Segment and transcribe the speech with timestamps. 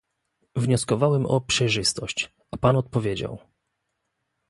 [0.55, 3.37] Wnioskowałem o przejrzystość, a pan odpowiedział